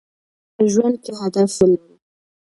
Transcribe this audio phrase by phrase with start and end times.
[0.55, 1.95] په ژوند کې هدف ولرئ.